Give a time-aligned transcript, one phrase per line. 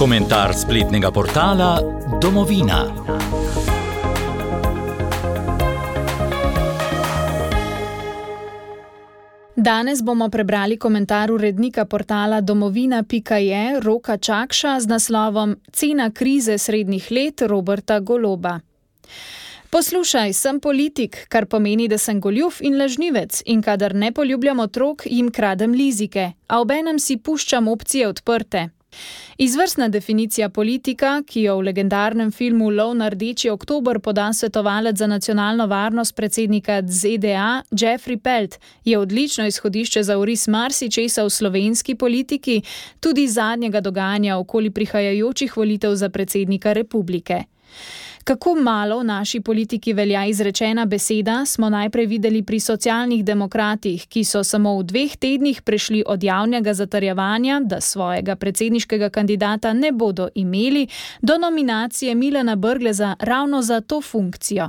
[0.00, 1.76] Komentar spletnega portala
[2.20, 2.86] Domovina.
[9.56, 17.42] Danes bomo prebrali komentar urednika portala domovina.je Roka Čakša z naslovom Cena krize srednjih let
[17.42, 18.60] Roberta Goloba.
[19.70, 25.02] Poslušaj, sem politik, kar pomeni, da sem goljuf in lažnivec in kadar ne poljubljam otrok,
[25.04, 28.70] jim kradem lizike, a obenem si puščam opcije odprte.
[29.38, 35.06] Izvrstna definicija politika, ki jo v legendarnem filmu Lov na rdeči oktober poda svetovalec za
[35.06, 42.62] nacionalno varnost predsednika ZDA Jeffrey Pelt, je odlično izhodišče za uris marsičesa v slovenski politiki,
[43.00, 47.44] tudi zadnjega dogajanja okoli prihajajočih volitev za predsednika republike.
[48.30, 54.22] Kako malo v naši politiki velja izrečena beseda, smo najprej videli pri socialnih demokratih, ki
[54.24, 60.28] so samo v dveh tednih prešli od javnega zatarjevanja, da svojega predsedniškega kandidata ne bodo
[60.34, 60.86] imeli,
[61.22, 64.68] do nominacije Milena Brgleza ravno za to funkcijo.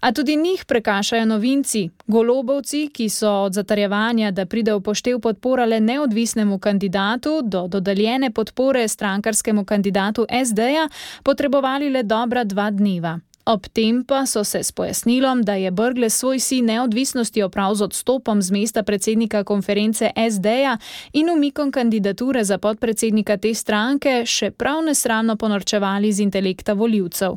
[0.00, 5.64] A tudi njih prekašajo novinci, golobovci, ki so od zatarjevanja, da pride v poštev podpora
[5.64, 10.88] le neodvisnemu kandidatu, do dodeljene podpore strankarskemu kandidatu SD-ja,
[11.22, 13.20] potrebovali le dobra dva dni dneva.
[13.46, 17.82] Ob tem pa so se s pojasnilom, da je Brgle svoj si neodvisnosti oprav z
[17.84, 20.78] odstopom z mesta predsednika konference SD-ja
[21.12, 27.36] in umikom kandidature za podpredsednika te stranke še prav nesramno ponorčevali z intelekta voljivcev.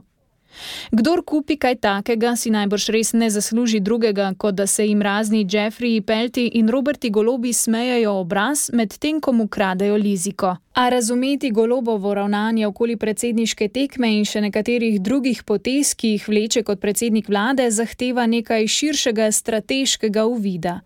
[0.91, 5.45] Kdor kupi kaj takega, si najbrž res ne zasluži drugega, kot da se jim razni
[5.45, 10.55] Jeffrey Pelti in Roberti Golobi smejajo obraz, medtem ko mu kradejo liziko.
[10.77, 16.63] A razumeti golobovo ravnanje okoli predsedniške tekme in še nekaterih drugih potez, ki jih vleče
[16.63, 20.81] kot predsednik vlade, zahteva nekaj širšega strateškega uvida.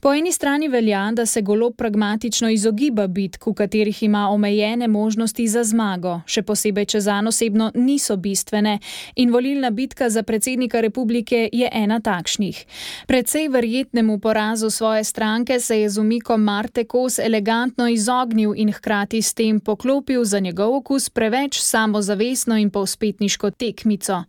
[0.00, 5.48] Po eni strani velja, da se golo pragmatično izogiba bitk, v katerih ima omejene možnosti
[5.48, 8.78] za zmago, še posebej, če za osebno niso bistvene,
[9.16, 12.64] in volilna bitka za predsednika republike je ena takšnih.
[13.06, 19.22] Predvsej verjetnemu porazu svoje stranke se je z umikom Marte Kos elegantno izognil in hkrati
[19.22, 24.24] s tem poklopil za njegov okus preveč samozavestno in povspetniško tekmico.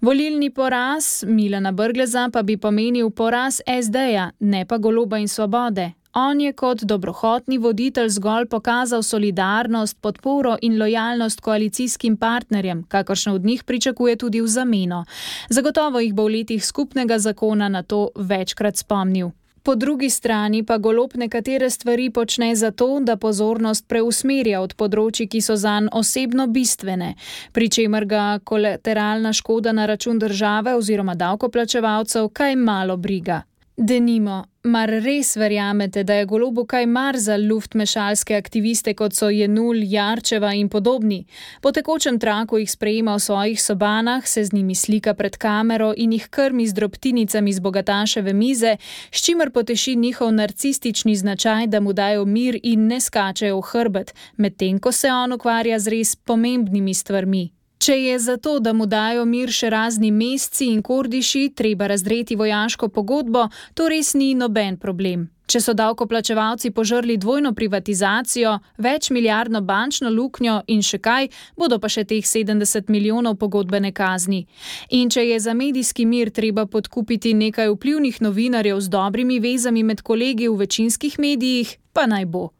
[0.00, 4.78] Volilni poraz Milana Brgleza pa bi pomenil poraz SD-ja, ne pa
[5.08, 5.92] goloba in svobode.
[6.14, 13.44] On je kot dobrohotni voditelj zgolj pokazal solidarnost, podporo in lojalnost koalicijskim partnerjem, kakršno od
[13.44, 15.04] njih pričakuje tudi v zameno.
[15.48, 19.30] Zagotovo jih bo v letih skupnega zakona na to večkrat spomnil.
[19.62, 25.40] Po drugi strani pa golob nekatere stvari počne zato, da pozornost preusmerja od področji, ki
[25.40, 27.14] so zanj osebno bistvene,
[27.52, 33.47] pri čemer ga kolateralna škoda na račun države oziroma davkoplačevalcev kaj malo briga.
[33.80, 39.84] Denimo, mar res verjamete, da je golobu kaj mar za luftmešalske aktiviste, kot so Jenul,
[39.86, 41.20] Jarčeva in podobni?
[41.62, 46.12] Po tekočem traku jih sprejema v svojih sobanah, se z njimi slika pred kamero in
[46.12, 48.72] jih krmi z drobtinicami z bogataševe mize,
[49.12, 54.14] s čimer poteši njihov narcistični značaj, da mu dajo mir in ne skačejo v hrbet,
[54.36, 57.57] medtem ko se on ukvarja z res pomembnimi stvarmi.
[57.78, 62.88] Če je zato, da mu dajo mir še razni mesci in kordiši, treba razdreti vojaško
[62.90, 65.28] pogodbo, to res ni noben problem.
[65.48, 71.88] Če so davkoplačevalci požrli dvojno privatizacijo, več milijardno bančno luknjo in še kaj, bodo pa
[71.88, 74.42] še teh 70 milijonov pogodbene kazni.
[74.90, 80.02] In če je za medijski mir treba podkupiti nekaj vplivnih novinarjev z dobrimi vezami med
[80.02, 82.50] kolegi v večinskih medijih, pa naj bo.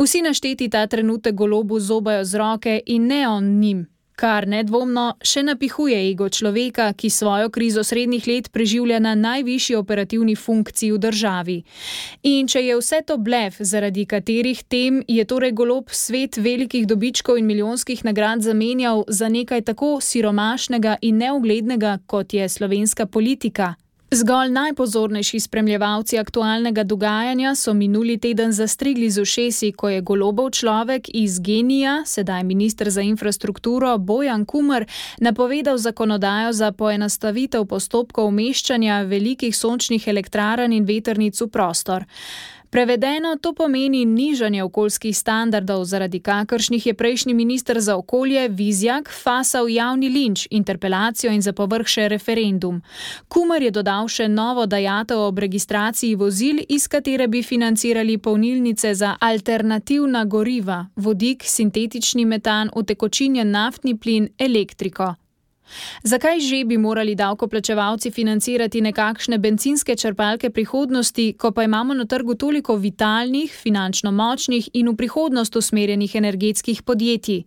[0.00, 3.86] Vsi našteti ta trenutek golobu zobajo z roke in ne on njim
[4.18, 10.34] kar nedvomno še napihuje ego človeka, ki svojo krizo srednjih let preživlja na najvišji operativni
[10.36, 11.56] funkciji v državi.
[12.26, 17.38] In če je vse to blef, zaradi katerih tem je torej golob svet velikih dobičkov
[17.38, 23.76] in milijonskih nagrad zamenjal za nekaj tako siromašnega in neuglednega, kot je slovenska politika.
[24.10, 31.10] Zgolj najpozornejši spremljevalci aktualnega dogajanja so minuli teden zastrigli z ušesi, ko je golobov človek
[31.14, 34.84] iz Genija, sedaj ministr za infrastrukturo Bojan Kumr,
[35.20, 42.08] napovedal zakonodajo za poenostavitev postopkov umeščanja velikih sončnih elektrarn in veternic v prostor.
[42.70, 49.68] Prevedeno to pomeni nižanje okoljskih standardov, zaradi kakršnih je prejšnji minister za okolje Vizjak fasal
[49.68, 52.82] javni linč, interpelacijo in za povrh še referendum.
[53.28, 59.16] Kumar je dodal še novo dajatev ob registraciji vozil, iz katere bi financirali polnilnice za
[59.20, 65.14] alternativna goriva, vodik, sintetični metan, utekočinjen naftni plin, elektriko.
[66.02, 72.34] Zakaj že bi morali davkoplačevalci financirati nekakšne benzinske črpalke prihodnosti, ko pa imamo na trgu
[72.34, 77.44] toliko vitalnih, finančno močnih in v prihodnost usmerjenih energetskih podjetij?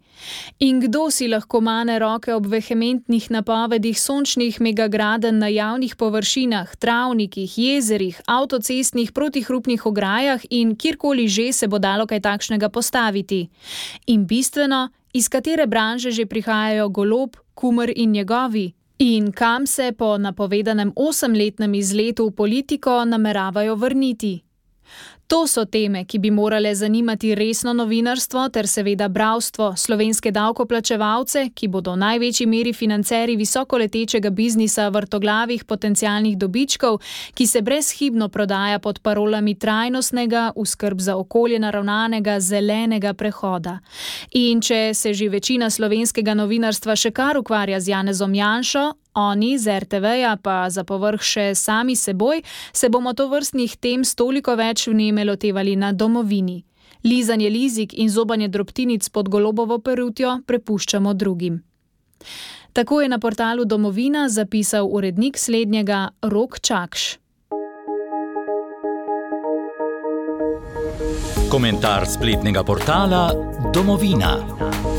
[0.60, 7.58] In kdo si lahko mane roke ob vehementnih napovedih sončnih megagraden na javnih površinah, travnikih,
[7.58, 13.50] jezerih, avtocestnih protihrupnih ograjah in kjerkoli že se bo dalo kaj takšnega postaviti?
[14.08, 20.18] In bistveno, iz katere branže že prihajajo golob, kumr in njegovi, in kam se po
[20.18, 24.42] napovedanem osemletnem izletu v politiko nameravajo vrniti.
[25.32, 31.70] To so teme, ki bi morale zanimati resno novinarstvo ter seveda bravstvo, slovenske davkoplačevalce, ki
[31.72, 37.00] bodo v največji meri financeri visokoletečega biznisa vrtoglavih potencialnih dobičkov,
[37.34, 43.80] ki se brezhibno prodaja pod parolami trajnostnega, v skrb za okolje naravnanega, zelenega prehoda.
[44.32, 48.84] In če se že večina slovenskega novinarstva še kar ukvarja z Janezom Janšo,
[49.14, 52.44] Oni z RTV-ja pa za povrh še sami seboj,
[52.74, 56.64] se bomo to vrstnih tem toliko več vneme lotevali na domovini.
[57.04, 61.60] Lizanje lizik in zobanje drobtinic pod golobovo perutjo prepuščamo drugim.
[62.74, 67.18] Tako je na portalu Domovina zapisal urednik slednjega Rok Čakš.
[71.52, 73.34] Komentar spletnega portala
[73.74, 74.91] Domovina.